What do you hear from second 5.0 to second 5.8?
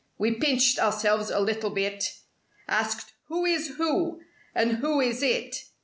IT?"